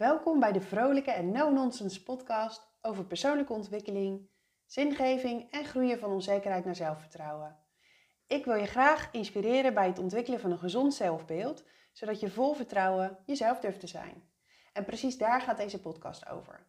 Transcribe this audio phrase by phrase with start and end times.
[0.00, 4.28] Welkom bij de vrolijke en no-nonsense podcast over persoonlijke ontwikkeling,
[4.66, 7.58] zingeving en groeien van onzekerheid naar zelfvertrouwen.
[8.26, 12.54] Ik wil je graag inspireren bij het ontwikkelen van een gezond zelfbeeld, zodat je vol
[12.54, 14.30] vertrouwen jezelf durft te zijn.
[14.72, 16.66] En precies daar gaat deze podcast over.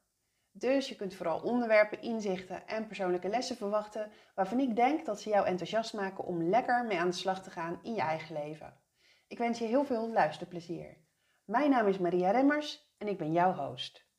[0.52, 5.30] Dus je kunt vooral onderwerpen, inzichten en persoonlijke lessen verwachten waarvan ik denk dat ze
[5.30, 8.82] jou enthousiast maken om lekker mee aan de slag te gaan in je eigen leven.
[9.28, 10.98] Ik wens je heel veel luisterplezier.
[11.46, 14.10] Mijn naam is Maria Remmers en ik ben jouw host.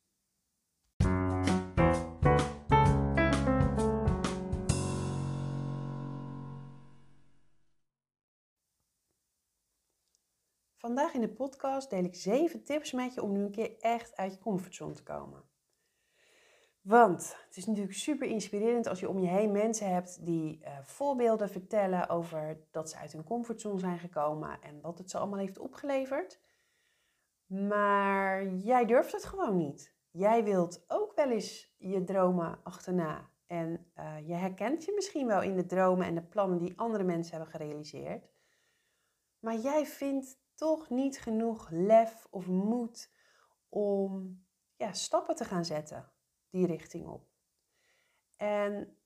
[10.76, 14.16] Vandaag in de podcast deel ik 7 tips met je om nu een keer echt
[14.16, 15.43] uit je comfortzone te komen.
[16.80, 20.79] Want het is natuurlijk super inspirerend als je om je heen mensen hebt die uh,
[20.82, 25.38] voorbeelden vertellen over dat ze uit hun comfortzone zijn gekomen en wat het ze allemaal
[25.38, 26.40] heeft opgeleverd.
[27.52, 29.94] Maar jij durft het gewoon niet.
[30.10, 33.30] Jij wilt ook wel eens je dromen achterna.
[33.46, 37.04] En uh, je herkent je misschien wel in de dromen en de plannen die andere
[37.04, 38.30] mensen hebben gerealiseerd.
[39.38, 43.12] Maar jij vindt toch niet genoeg lef of moed
[43.68, 44.42] om
[44.77, 46.12] ja, stappen te gaan zetten
[46.50, 47.28] die richting op.
[48.36, 48.96] En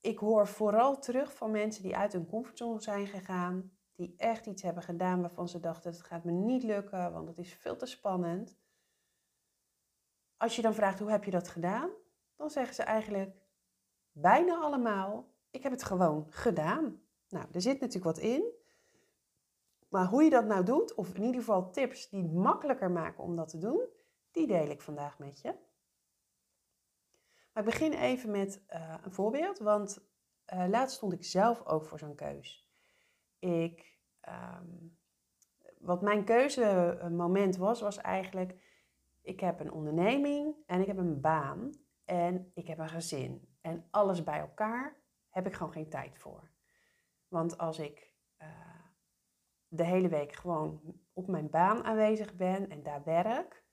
[0.00, 4.62] ik hoor vooral terug van mensen die uit hun comfortzone zijn gegaan, die echt iets
[4.62, 7.86] hebben gedaan waarvan ze dachten: het gaat me niet lukken, want het is veel te
[7.86, 8.56] spannend.
[10.36, 11.90] Als je dan vraagt hoe heb je dat gedaan,
[12.36, 13.36] dan zeggen ze eigenlijk
[14.12, 17.02] bijna allemaal: ik heb het gewoon gedaan.
[17.28, 18.60] Nou, er zit natuurlijk wat in.
[19.88, 23.24] Maar hoe je dat nou doet, of in ieder geval tips die het makkelijker maken
[23.24, 23.86] om dat te doen,
[24.30, 25.54] die deel ik vandaag met je.
[27.52, 30.10] Maar ik begin even met uh, een voorbeeld, want
[30.52, 32.70] uh, laatst stond ik zelf ook voor zo'n keus.
[33.38, 33.91] Ik,
[34.28, 34.98] um,
[35.78, 38.56] wat mijn keuzemoment was, was eigenlijk,
[39.22, 41.70] ik heb een onderneming en ik heb een baan
[42.04, 43.48] en ik heb een gezin.
[43.60, 44.96] En alles bij elkaar
[45.28, 46.50] heb ik gewoon geen tijd voor.
[47.28, 48.12] Want als ik
[48.42, 48.48] uh,
[49.68, 50.80] de hele week gewoon
[51.12, 53.64] op mijn baan aanwezig ben en daar werk,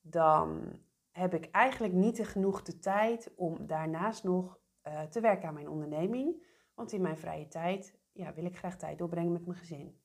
[0.00, 0.80] dan
[1.10, 5.68] heb ik eigenlijk niet genoeg de tijd om daarnaast nog uh, te werken aan mijn
[5.68, 6.44] onderneming.
[6.74, 10.00] Want in mijn vrije tijd ja, wil ik graag tijd doorbrengen met mijn gezin.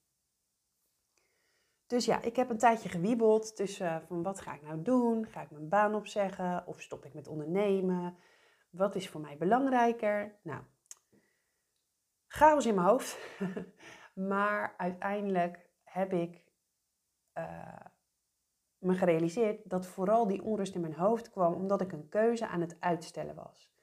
[1.91, 5.25] Dus ja, ik heb een tijdje gewiebeld tussen uh, van wat ga ik nou doen?
[5.27, 8.17] Ga ik mijn baan opzeggen of stop ik met ondernemen?
[8.69, 10.39] Wat is voor mij belangrijker?
[10.43, 10.63] Nou,
[12.27, 13.17] chaos in mijn hoofd.
[14.31, 16.43] maar uiteindelijk heb ik
[17.37, 17.85] uh,
[18.77, 22.61] me gerealiseerd dat vooral die onrust in mijn hoofd kwam omdat ik een keuze aan
[22.61, 23.73] het uitstellen was.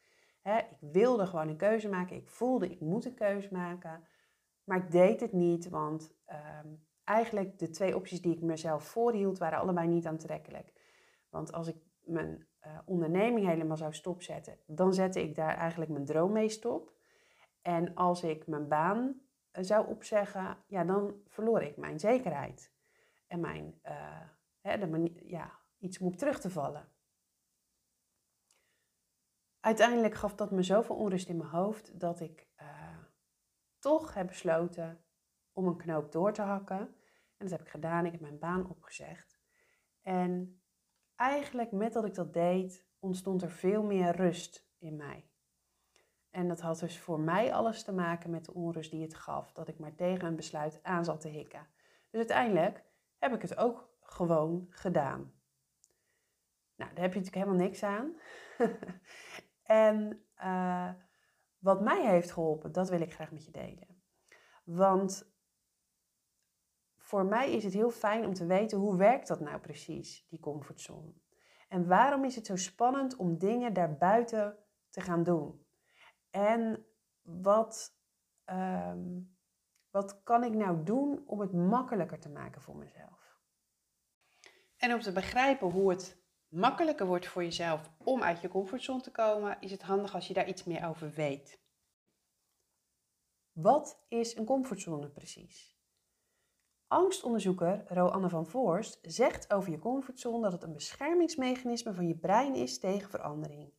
[0.43, 4.07] ik wilde gewoon een keuze maken, ik voelde ik moet een keuze maken,
[4.69, 6.69] maar ik deed het niet, want ehm,
[7.05, 10.73] eigenlijk de twee opties die ik mezelf voorhield waren allebei niet aantrekkelijk.
[11.29, 16.05] Want als ik mijn uh, onderneming helemaal zou stopzetten, dan zette ik daar eigenlijk mijn
[16.05, 16.93] droom mee stop.
[17.63, 22.73] En als ik mijn baan uh, zou opzeggen, ja, dan verloor ik mijn zekerheid
[23.27, 24.21] en mijn uh,
[24.61, 26.89] hè, de ja, iets moet terug te vallen.
[29.61, 32.47] Uiteindelijk gaf dat me zoveel onrust in mijn hoofd dat ik
[33.79, 35.05] toch heb besloten
[35.53, 36.79] om een knoop door te hakken.
[37.37, 38.07] En dat heb ik gedaan.
[38.07, 39.41] Ik heb mijn baan opgezegd.
[40.03, 40.63] En
[41.17, 45.31] eigenlijk met dat ik dat deed, ontstond er veel meer rust in mij.
[46.31, 49.53] En dat had dus voor mij alles te maken met de onrust die het gaf,
[49.53, 51.67] dat ik maar tegen een besluit aan zat te hikken.
[52.11, 52.85] Dus uiteindelijk
[53.19, 55.33] heb ik het ook gewoon gedaan.
[56.75, 58.17] Nou, daar heb je natuurlijk helemaal niks aan.
[59.87, 60.91] en uh,
[61.59, 64.03] wat mij heeft geholpen, dat wil ik graag met je delen.
[64.65, 65.33] Want
[66.97, 70.41] voor mij is het heel fijn om te weten hoe werkt dat nou precies, die
[70.41, 71.13] comfortzone.
[71.69, 74.57] En waarom is het zo spannend om dingen daarbuiten
[74.91, 75.67] te gaan doen?
[76.31, 76.87] En
[77.23, 77.99] wat,
[78.47, 79.37] um,
[79.91, 83.39] wat kan ik nou doen om het makkelijker te maken voor mezelf?
[84.77, 86.18] En om te begrijpen hoe het
[86.49, 90.35] makkelijker wordt voor jezelf om uit je comfortzone te komen, is het handig als je
[90.35, 91.61] daar iets meer over weet.
[93.53, 95.77] Wat is een comfortzone precies?
[96.87, 102.55] Angstonderzoeker Roanne van Voorst zegt over je comfortzone dat het een beschermingsmechanisme van je brein
[102.55, 103.73] is tegen verandering.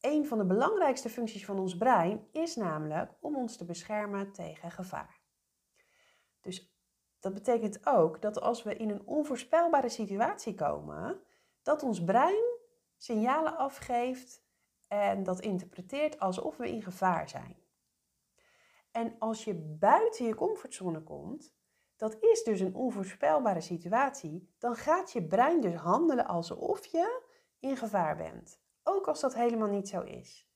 [0.00, 4.70] Een van de belangrijkste functies van ons brein is namelijk om ons te beschermen tegen
[4.70, 5.20] gevaar.
[6.40, 6.74] Dus
[7.20, 11.20] dat betekent ook dat als we in een onvoorspelbare situatie komen,
[11.64, 12.44] dat ons brein
[12.96, 14.44] signalen afgeeft
[14.88, 17.56] en dat interpreteert alsof we in gevaar zijn.
[18.90, 21.54] En als je buiten je comfortzone komt,
[21.96, 24.54] Dat is dus een onvoorspelbare situatie.
[24.58, 27.22] Dan gaat je brein dus handelen alsof je
[27.58, 28.60] in gevaar bent.
[28.82, 30.50] Ook als dat helemaal niet zo is.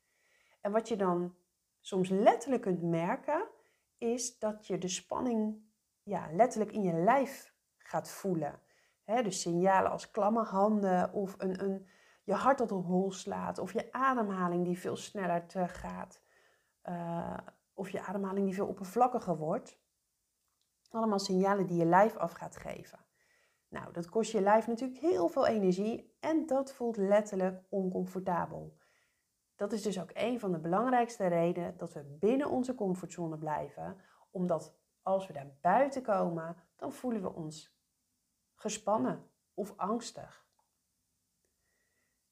[0.61, 1.37] En wat je dan
[1.81, 3.49] soms letterlijk kunt merken,
[3.99, 5.71] is dat je de spanning
[6.03, 8.61] ja, letterlijk in je lijf gaat voelen.
[9.17, 11.89] Dus signalen als klamme handen of een, een,
[12.25, 16.23] je hart dat op hol slaat of je ademhaling die veel sneller gaat.
[16.85, 17.37] Uh,
[17.75, 19.81] of je ademhaling die veel oppervlakkiger wordt.
[20.91, 22.99] Allemaal signalen die je lijf af gaat geven.
[23.69, 28.77] Nou, dat kost je lijf natuurlijk heel veel energie en dat voelt letterlijk oncomfortabel.
[29.57, 33.97] Dat is dus ook een van de belangrijkste redenen dat we binnen onze comfortzone blijven,
[34.31, 37.78] omdat als we daar buiten komen, dan voelen we ons
[38.59, 40.47] gespannen of angstig.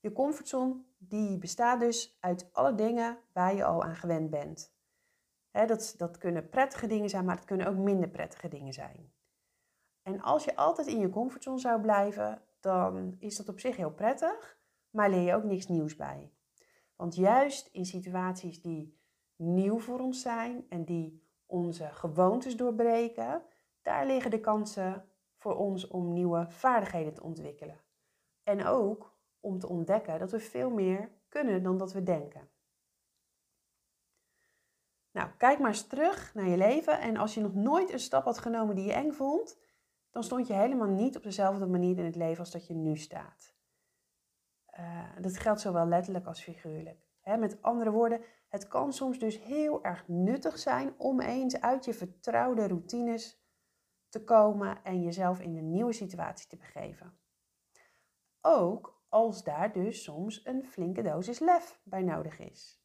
[0.00, 4.75] Je comfortzone die bestaat dus uit alle dingen waar je al aan gewend bent.
[5.50, 9.12] dat, dat kunnen prettige dingen zijn, maar het kunnen ook minder prettige dingen zijn.
[10.02, 13.93] En als je altijd in je comfortzone zou blijven, dan is dat op zich heel
[13.93, 14.58] prettig,
[14.90, 16.32] maar leer je ook niks nieuws bij.
[16.96, 19.00] Want juist in situaties die
[19.37, 23.43] nieuw voor ons zijn en die onze gewoontes doorbreken,
[23.82, 25.08] daar liggen de kansen
[25.46, 27.81] voor ons om nieuwe vaardigheden te ontwikkelen.
[28.43, 32.48] En ook om te ontdekken dat we veel meer kunnen dan dat we denken.
[35.10, 38.25] Nou, kijk maar eens terug naar je leven en als je nog nooit een stap
[38.25, 39.58] had genomen die je eng vond,
[40.10, 42.96] dan stond je helemaal niet op dezelfde manier in het leven als dat je nu
[42.96, 43.54] staat.
[44.78, 47.08] Uh, dat geldt zowel letterlijk als figuurlijk.
[47.22, 51.94] met andere woorden, het kan soms dus heel erg nuttig zijn om eens uit je
[51.94, 53.45] vertrouwde routines
[54.16, 57.18] te komen en jezelf in een nieuwe situatie te begeven.
[58.40, 62.80] Ook als daar dus soms een flinke dosis lef bij nodig is.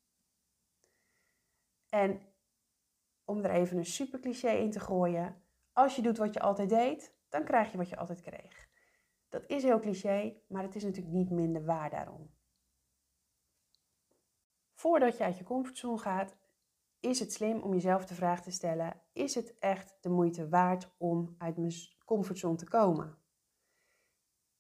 [1.90, 2.22] En
[3.26, 5.44] om er even een super cliché in te gooien,
[5.74, 8.70] als je doet wat je altijd deed, dan krijg je wat je altijd kreeg.
[9.30, 12.36] Dat is heel cliché, maar het is natuurlijk niet minder waar daarom.
[14.74, 16.38] Voordat je uit je comfortzone gaat,
[17.02, 20.96] is het slim om jezelf de vraag te stellen: is het echt de moeite waard
[20.98, 21.74] om uit mijn
[22.06, 23.18] comfortzone te komen?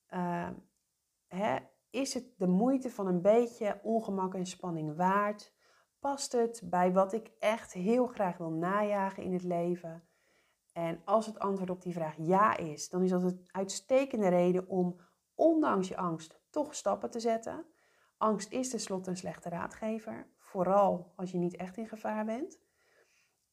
[0.09, 0.49] Uh,
[1.27, 1.57] hè,
[1.89, 5.53] is het de moeite van een beetje ongemak en spanning waard?
[5.99, 10.03] Past het bij wat ik echt heel graag wil najagen in het leven?
[10.73, 14.67] En als het antwoord op die vraag ja is, dan is dat een uitstekende reden
[14.67, 14.99] om,
[15.35, 17.65] ondanks je angst, toch stappen te zetten.
[18.17, 22.59] Angst is tenslotte een slechte raadgever, vooral als je niet echt in gevaar bent.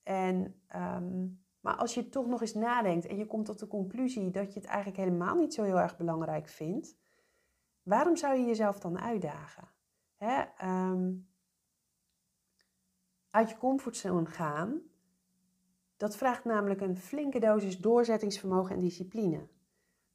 [0.02, 1.26] En, ehm,
[1.60, 4.60] maar als je toch nog eens nadenkt en je komt tot de conclusie dat je
[4.60, 6.96] het eigenlijk helemaal niet zo heel erg belangrijk vindt,
[7.82, 9.68] waarom zou je jezelf dan uitdagen?
[10.16, 10.42] Hè?
[10.56, 11.14] Ehm,
[13.30, 14.80] uit je comfortzone gaan,
[15.96, 19.48] dat vraagt namelijk een flinke dosis doorzettingsvermogen en discipline.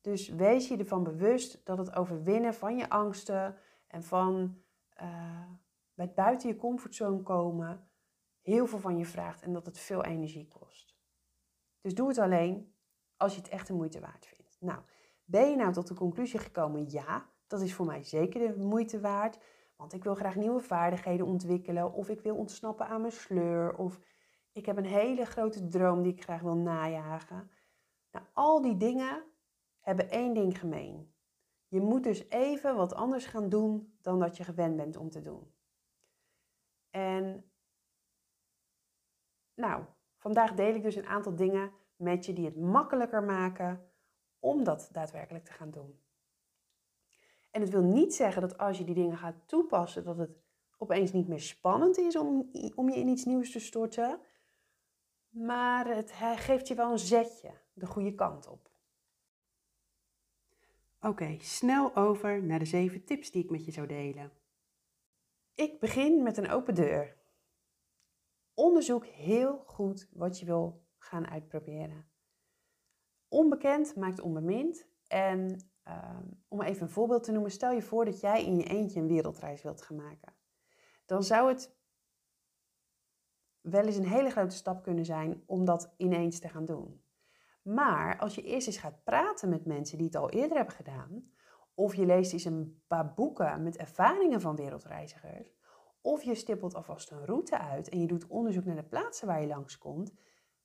[0.02, 3.58] Dus wees je ervan bewust dat het overwinnen van je angsten
[3.88, 4.58] en van
[5.02, 5.52] uh,
[5.94, 7.88] bij buiten je comfortzone komen
[8.42, 10.96] heel veel van je vraagt en dat het veel energie kost.
[11.82, 12.76] Dus doe het alleen
[13.18, 14.58] als je het echt de moeite waard vindt.
[14.60, 14.82] Nou,
[15.26, 19.00] ben je nou tot de conclusie gekomen, ja, dat is voor mij zeker de moeite
[19.00, 19.40] waard,
[19.76, 24.00] want ik wil graag nieuwe vaardigheden ontwikkelen of ik wil ontsnappen aan mijn sleur of
[24.52, 27.52] ik heb een hele grote droom die ik graag wil najagen.
[28.12, 29.24] Nou, al die dingen
[29.80, 31.14] hebben één ding gemeen.
[31.68, 35.22] Je moet dus even wat anders gaan doen dan dat je gewend bent om te
[35.22, 35.53] doen.
[36.94, 37.52] En
[39.54, 39.84] nou,
[40.18, 43.92] vandaag deel ik dus een aantal dingen met je die het makkelijker maken
[44.40, 46.00] om dat daadwerkelijk te gaan doen.
[47.52, 50.38] En het wil niet zeggen dat als je die dingen gaat toepassen, dat het
[50.78, 54.20] opeens niet meer spannend is om, om je in iets nieuws te storten.
[55.30, 58.70] Maar het geeft je wel een zetje de goede kant op.
[61.02, 64.32] Oké, snel over naar de zeven tips die ik met je zou delen.
[65.56, 67.18] Ik begin met een open deur.
[68.54, 72.10] Onderzoek heel goed wat je wil gaan uitproberen.
[73.28, 74.88] Onbekend maakt onbemind.
[75.08, 78.64] En ehm, om even een voorbeeld te noemen, stel je voor dat jij in je
[78.64, 80.34] eentje een wereldreis wilt gaan maken.
[81.06, 81.76] Dan zou het
[83.62, 87.04] wel eens een hele grote stap kunnen zijn om dat ineens te gaan doen.
[87.62, 91.34] Maar als je eerst eens gaat praten met mensen die het al eerder hebben gedaan,
[91.74, 95.56] of je leest eens een paar boeken met ervaringen van wereldreizigers,
[96.02, 99.42] of je stippelt alvast een route uit en je doet onderzoek naar de plaatsen waar
[99.42, 100.14] je langskomt,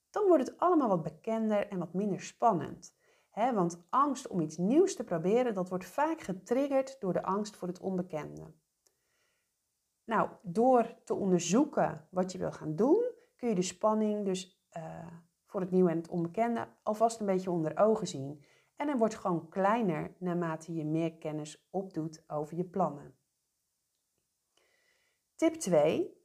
[0.09, 2.97] dan wordt het allemaal wat bekender en wat minder spannend.
[3.33, 7.67] want angst om iets nieuws te proberen, dat wordt vaak getriggerd door de angst voor
[7.67, 8.53] het onbekende.
[10.03, 13.03] Nou, door te onderzoeken wat je wil gaan doen,
[13.35, 15.07] kun je de spanning dus uh,
[15.45, 18.43] voor het nieuwe en het onbekende alvast een beetje onder ogen zien.
[18.79, 23.17] En hij wordt gewoon kleiner naarmate je meer kennis opdoet over je plannen.
[25.35, 26.17] Tip 2.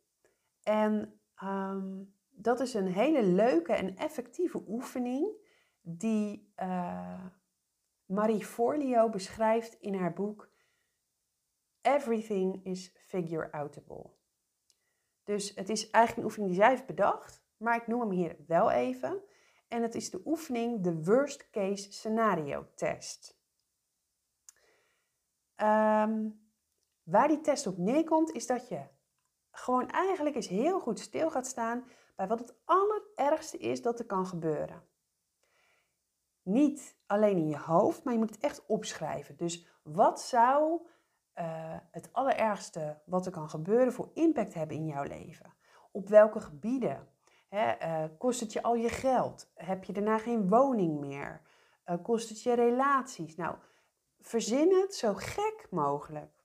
[0.63, 5.29] En ehm, dat is een hele leuke en effectieve oefening
[5.81, 7.25] die uh,
[8.05, 10.51] Marie Forleo beschrijft in haar boek
[11.81, 14.11] Everything is Figure Outable.
[15.25, 18.37] Dus het is eigenlijk een oefening die zij heeft bedacht, maar ik noem hem hier
[18.47, 19.23] wel even.
[19.69, 23.39] En het is de oefening de Worst Case Scenario Test.
[25.55, 26.29] Ehm,
[27.03, 28.87] waar die test op neerkomt, is dat je
[29.51, 31.85] gewoon eigenlijk eens heel goed stil gaat staan
[32.17, 34.83] bij wat het allerergste is dat er kan gebeuren.
[36.43, 39.37] Niet alleen in je hoofd, maar je moet het echt opschrijven.
[39.37, 40.81] Dus wat zou
[41.35, 45.55] uh, het allerergste wat er kan gebeuren voor impact hebben in jouw leven?
[45.91, 47.09] Op welke gebieden?
[47.51, 49.51] Uh, kost het je al je geld?
[49.55, 51.43] Heb je daarna geen woning meer?
[51.87, 53.37] Uh, kost het je relaties?
[53.37, 53.57] Nou,
[54.21, 56.45] verzin het zo gek mogelijk.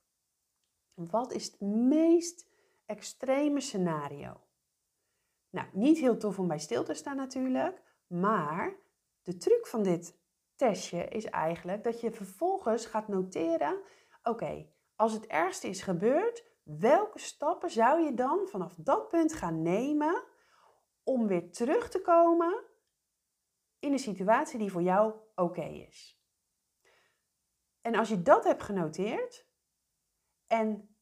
[0.93, 2.47] Wat is het meest
[2.85, 4.41] extreme scenario?
[5.49, 8.75] Nou, niet heel tof om bij stil te staan natuurlijk, maar
[9.21, 10.17] de truc van dit
[10.55, 13.81] testje is eigenlijk dat je vervolgens gaat noteren:
[14.23, 14.65] oké,
[14.95, 20.23] als het ergste is gebeurd, welke stappen zou je dan vanaf dat punt gaan nemen
[21.09, 22.63] om weer terug te komen
[23.79, 26.23] in een situatie die voor jou oké is?
[27.81, 29.47] En als je dat hebt genoteerd
[30.47, 30.95] en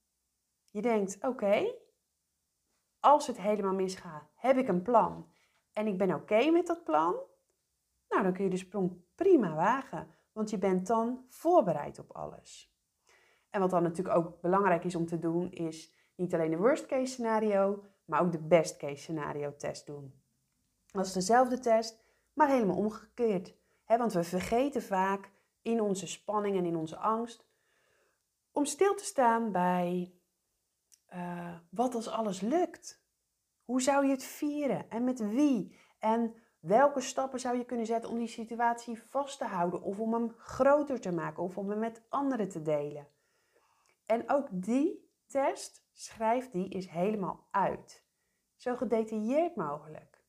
[0.69, 1.75] je denkt: oké,
[2.99, 5.31] als het helemaal misgaat, heb ik een plan
[5.73, 7.15] en ik ben oké met dat plan,
[8.07, 12.75] nou dan kun je de sprong prima wagen, want je bent dan voorbereid op alles.
[13.49, 16.85] En wat dan natuurlijk ook belangrijk is om te doen, is niet alleen de worst
[16.85, 20.21] case scenario, maar ook de best case scenario test doen.
[20.91, 23.55] Dat is dezelfde test, maar helemaal omgekeerd.
[23.85, 27.45] want we vergeten vaak in onze spanning en in onze angst
[28.51, 30.13] om stil te staan bij
[31.13, 33.05] uh, wat als alles lukt.
[33.63, 35.77] Hoe zou je het vieren en met wie?
[35.99, 40.13] En welke stappen zou je kunnen zetten om die situatie vast te houden of om
[40.13, 43.07] hem groter te maken of om hem met anderen te delen?
[44.05, 48.05] En ook die test, schrijf die is helemaal uit.
[48.55, 50.25] Zo gedetailleerd mogelijk.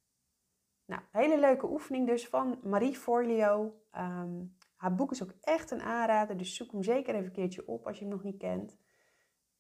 [0.85, 3.83] Nou, hele leuke oefening dus van Marie Forleo.
[3.91, 4.45] Ehm,
[4.77, 7.87] haar boek is ook echt een aanrader, dus zoek hem zeker even een keertje op
[7.87, 8.79] als je hem nog niet kent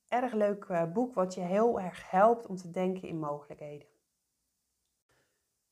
[0.09, 3.89] erg leuk eh, boek wat je heel erg helpt om te denken in mogelijkheden.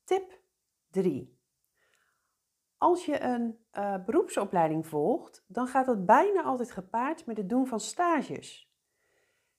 [0.03, 0.41] Tip
[0.89, 1.35] 3.
[2.77, 7.67] Als je een uh, beroepsopleiding volgt, dan gaat dat bijna altijd gepaard met het doen
[7.67, 8.71] van stages.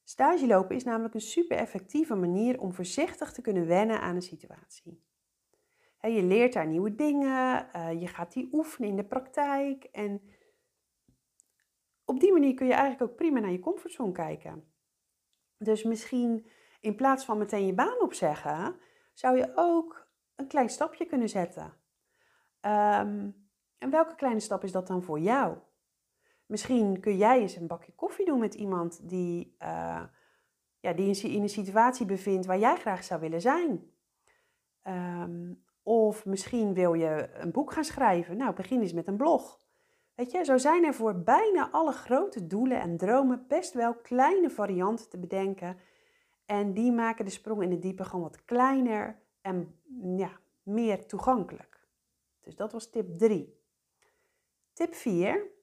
[0.08, 4.22] Stage lopen is namelijk een super effectieve manier om voorzichtig te kunnen wennen aan een
[4.22, 5.02] situatie.
[6.00, 10.22] je leert daar nieuwe dingen, uh, je gaat die oefenen in de praktijk en
[12.04, 14.72] op die manier kun je eigenlijk ook prima naar je comfortzone kijken.
[15.58, 16.50] Dus misschien
[16.80, 18.76] in plaats van meteen je baan opzeggen,
[19.12, 21.74] zou je ook een klein stapje kunnen zetten.
[22.60, 23.30] Ehm,
[23.78, 25.58] en welke kleine stap is dat dan voor jou?
[26.48, 30.02] Misschien kun jij eens een bakje koffie doen met iemand die, uh,
[30.80, 33.90] ja, die in een situatie bevindt waar jij graag zou willen zijn.
[34.82, 35.52] Ehm,
[35.82, 38.36] of misschien wil je een boek gaan schrijven.
[38.36, 39.60] Nou, begin eens met een blog.
[40.14, 44.50] Weet je, zo zijn er voor bijna alle grote doelen en dromen best wel kleine
[44.50, 45.78] varianten te bedenken.
[46.46, 49.80] En die maken de sprong in de diepe gewoon wat kleiner en
[50.16, 51.86] ja, meer toegankelijk.
[52.40, 53.60] Dus dat was tip 3.
[54.72, 55.56] Tip 4.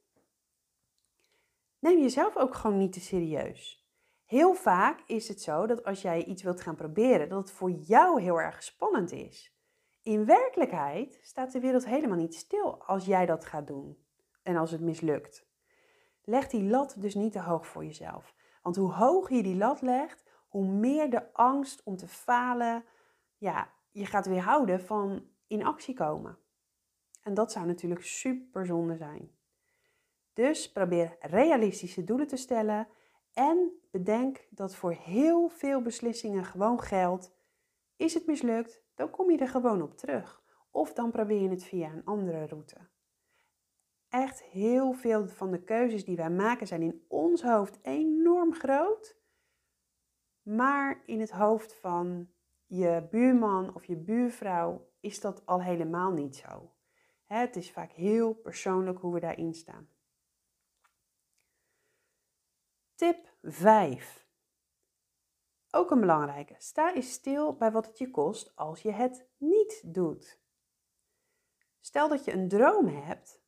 [1.85, 3.87] Neem jezelf ook gewoon niet te serieus.
[4.25, 7.71] Heel vaak is het zo dat als jij iets wilt gaan proberen, dat het voor
[7.71, 9.57] jou heel erg spannend is.
[10.01, 13.97] In werkelijkheid staat de wereld helemaal niet stil als jij dat gaat doen
[14.43, 15.47] en als het mislukt.
[16.23, 18.35] Leg die lat dus niet te hoog voor jezelf.
[18.61, 22.83] Want hoe hoger je die lat legt, hoe meer de angst om te falen
[23.37, 26.37] ja, je gaat weerhouden van in actie komen.
[27.23, 29.34] En dat zou natuurlijk super zonde zijn.
[30.35, 32.87] Dus probeer realistische doelen te stellen
[33.33, 37.33] en bedenk dat voor heel veel beslissingen gewoon geldt:
[37.95, 40.43] is het mislukt, dan kom je er gewoon op terug.
[40.71, 42.93] Of dan probeer je het via een andere route
[44.15, 49.17] echt heel veel van de keuzes die wij maken zijn in ons hoofd enorm groot.
[50.41, 52.29] Maar in het hoofd van
[52.65, 56.71] je buurman of je buurvrouw is dat al helemaal niet zo.
[57.25, 59.89] Het is vaak heel persoonlijk hoe we daarin staan.
[62.95, 64.27] Tip 5.
[65.71, 66.55] Ook een belangrijke.
[66.57, 70.39] Sta eens stil bij wat het je kost als je het niet doet.
[71.79, 73.41] Stel dat je een droom hebt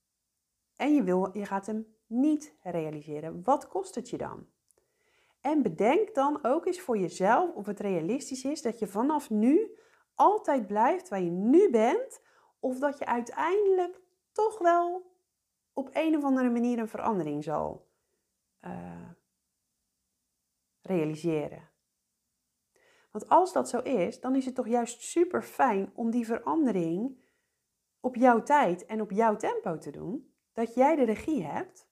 [0.75, 3.43] en je, wil, je gaat hem niet realiseren.
[3.43, 4.47] Wat kost het je dan?
[5.41, 9.79] En bedenk dan ook eens voor jezelf of het realistisch is dat je vanaf nu
[10.15, 12.21] altijd blijft waar je nu bent,
[12.59, 14.01] of dat je uiteindelijk
[14.31, 15.15] toch wel
[15.73, 17.87] op een of andere manier een verandering zal
[18.65, 19.09] uh,
[20.87, 21.69] realiseren.
[23.11, 27.23] Want als dat zo is, dan is het toch juist super fijn om die verandering
[27.99, 30.33] op jouw tijd en op jouw tempo te doen.
[30.53, 31.89] Dat jij de regie hebt.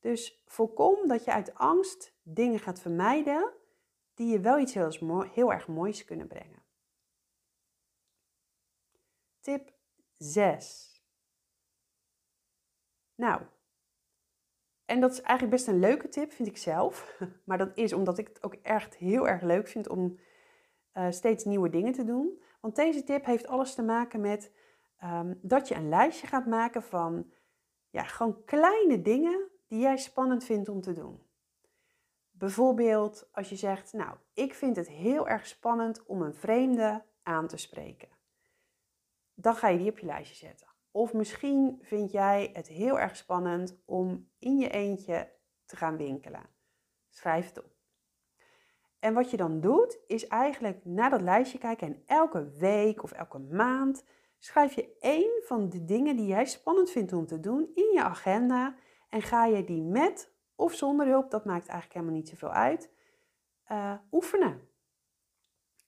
[0.00, 3.52] Dus voorkom dat je uit angst dingen gaat vermijden
[4.14, 6.62] die je wel iets heel, heel erg moois kunnen brengen.
[9.40, 9.72] Tip
[10.16, 11.02] 6.
[13.14, 13.42] Nou,
[14.88, 17.18] en dat is eigenlijk best een leuke tip, vind ik zelf.
[17.46, 20.18] Maar dat is omdat ik het ook echt heel erg leuk vind om
[20.94, 22.42] uh, steeds nieuwe dingen te doen.
[22.60, 24.50] Want deze tip heeft alles te maken met
[24.98, 27.32] Ehm, dat je een lijstje gaat maken van
[27.90, 31.26] ja, gewoon kleine dingen die jij spannend vindt om te doen.
[32.30, 37.46] Bijvoorbeeld als je zegt, nou, ik vind het heel erg spannend om een vreemde aan
[37.46, 38.08] te spreken.
[39.34, 40.67] Dan ga je die op je lijstje zetten.
[40.90, 45.32] Of misschien vind jij het heel erg spannend om in je eentje
[45.64, 46.50] te gaan winkelen.
[47.08, 47.76] Schrijf het op.
[48.98, 53.12] En wat je dan doet, is eigenlijk naar dat lijstje kijken en elke week of
[53.12, 54.04] elke maand
[54.38, 58.02] schrijf je één van de dingen die jij spannend vindt om te doen in je
[58.02, 58.74] agenda
[59.08, 62.90] en ga je die met of zonder hulp, dat maakt eigenlijk helemaal niet zoveel uit,
[63.70, 64.68] uh, oefenen.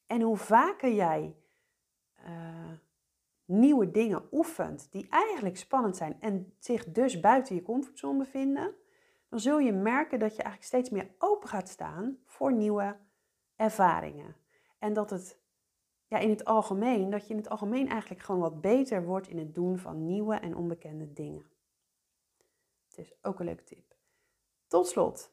[0.07, 1.37] En hoe vaker jij
[2.27, 2.73] uh,
[3.51, 8.75] nieuwe dingen oefent die eigenlijk spannend zijn en zich dus buiten je comfortzone bevinden,
[9.29, 12.97] dan zul je merken dat je eigenlijk steeds meer open gaat staan voor nieuwe
[13.57, 14.37] ervaringen.
[14.79, 15.41] En dat het
[16.07, 19.39] ja, in het algemeen, dat je in het algemeen eigenlijk gewoon wat beter wordt in
[19.39, 21.51] het doen van nieuwe en onbekende dingen.
[22.89, 23.95] Het is ook een leuke tip.
[24.67, 25.33] Tot slot,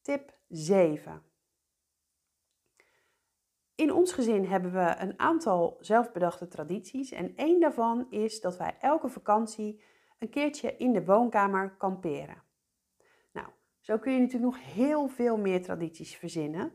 [0.00, 1.31] tip 7.
[3.82, 8.76] In ons gezin hebben we een aantal zelfbedachte tradities en één daarvan is dat wij
[8.80, 9.82] elke vakantie
[10.18, 12.42] een keertje in de woonkamer kamperen.
[13.32, 13.46] Nou,
[13.80, 16.72] zo kun je natuurlijk nog heel veel meer tradities verzinnen.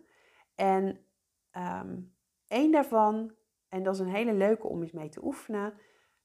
[0.56, 1.06] En
[1.52, 2.16] um,
[2.48, 3.36] Eén daarvan,
[3.70, 5.74] en dat is een hele leuke om eens mee te oefenen,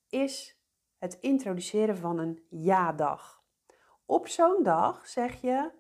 [0.09, 0.63] is
[0.99, 3.43] het introduceren van een ja-dag.
[4.05, 5.71] Op zo'n dag zeg je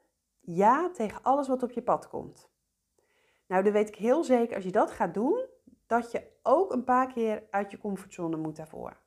[0.41, 2.52] ja tegen alles wat op je pad komt.
[3.53, 5.47] Nou, dan weet ik heel zeker als je dat gaat doen,
[5.87, 9.01] dat je ook een paar keer uit je comfortzone moet daarvoor.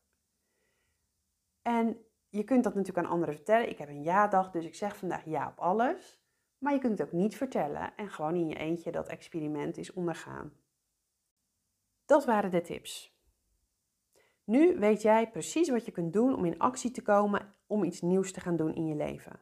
[1.62, 3.70] En je kunt dat natuurlijk aan anderen vertellen.
[3.70, 6.22] Ik heb een ja-dag, dus ik zeg vandaag ja op alles.
[6.58, 9.94] Maar je kunt het ook niet vertellen en gewoon in je eentje dat experiment is
[9.94, 10.54] ondergaan.
[12.06, 13.20] Dat waren de tips.
[14.44, 18.02] Nu weet jij precies wat je kunt doen om in actie te komen om iets
[18.02, 19.42] nieuws te gaan doen in je leven.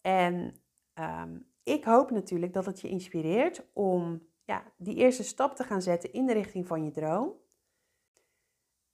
[0.00, 0.60] En
[0.92, 5.82] ehm, ik hoop natuurlijk dat het je inspireert om ja, die eerste stap te gaan
[5.82, 7.32] zetten in de richting van je droom.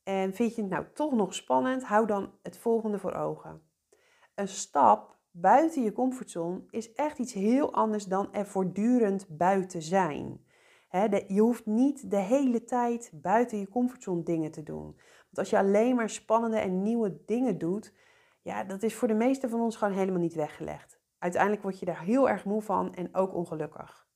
[0.03, 3.63] En vind je het nou toch nog spannend, hou dan het volgende voor ogen.
[4.35, 10.49] Een stap buiten je comfortzone is echt iets heel anders dan er voortdurend buiten zijn
[11.27, 14.85] je hoeft niet de hele tijd buiten je comfortzone dingen te doen.
[14.85, 17.93] Want als je alleen maar spannende en nieuwe dingen doet,
[18.43, 21.00] ja, dat is voor de meeste van ons gewoon helemaal niet weggelegd.
[21.21, 24.09] Uiteindelijk word je daar heel erg moe van en ook ongelukkig.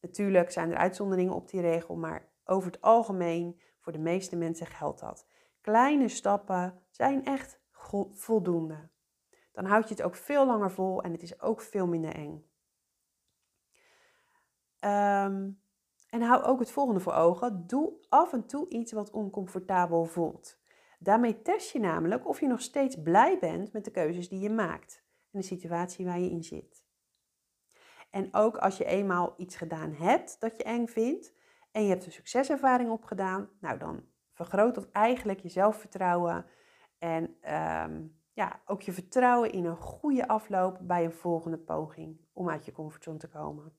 [0.00, 4.66] Natuurlijk zijn er uitzonderingen op die regel, maar over het algemeen, voor de meeste mensen
[4.66, 5.26] geldt dat.
[5.60, 7.60] Kleine stappen zijn echt
[8.12, 8.88] voldoende.
[9.52, 12.50] Dan houd je het ook veel langer vol en het is ook veel minder eng.
[14.80, 15.62] Um,
[16.08, 17.66] en hou ook het volgende voor ogen.
[17.66, 20.60] Doe af en toe iets wat oncomfortabel voelt.
[20.98, 24.50] Daarmee test je namelijk of je nog steeds blij bent met de keuzes die je
[24.50, 25.01] maakt
[25.32, 26.84] en de situatie waar je in zit.
[28.10, 31.32] En ook als je eenmaal iets gedaan hebt dat je eng vindt
[31.70, 36.46] en je hebt een succeservaring opgedaan, nou dan vergroot dat eigenlijk je zelfvertrouwen
[36.98, 42.50] en ehm, ja, ook je vertrouwen in een goede afloop bij een volgende poging om
[42.50, 43.76] uit je comfortzone te komen.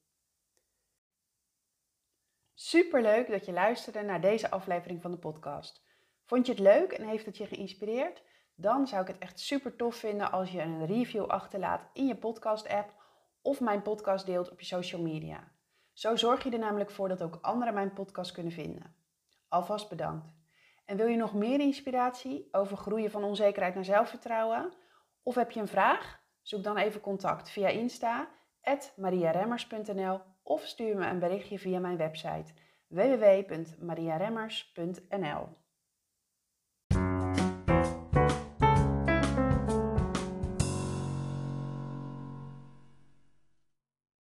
[2.54, 5.84] Super leuk dat je luisterde naar deze aflevering van de podcast.
[6.26, 8.24] Vond je het leuk en heeft het je geïnspireerd?
[8.56, 12.16] Dan zou ik het echt super tof vinden als je een review achterlaat in je
[12.16, 12.94] podcast-app
[13.42, 15.52] of mijn podcast deelt op je social media.
[15.94, 18.96] Zo zorg je er namelijk voor dat ook anderen mijn podcast kunnen vinden.
[19.48, 20.28] Alvast bedankt.
[20.86, 24.74] En wil je nog meer inspiratie over groeien van onzekerheid naar zelfvertrouwen?
[25.24, 26.22] Of heb je een vraag?
[26.42, 28.30] Zoek dan even contact via Insta,
[28.96, 32.54] mariaremmers.nl of stuur me een berichtje via mijn website
[32.88, 35.63] www.mariaremmers.nl.